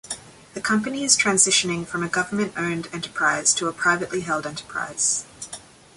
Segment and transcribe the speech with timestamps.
[0.55, 5.25] The company is transitioning from a government-owned enterprise to a privately held enterprise.